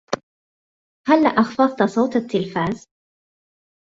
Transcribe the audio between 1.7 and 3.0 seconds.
صوت التلفاز؟